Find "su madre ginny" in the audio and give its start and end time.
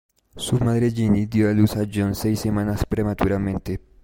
0.35-1.27